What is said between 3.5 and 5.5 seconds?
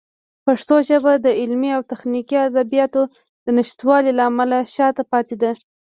نشتوالي له امله شاته پاتې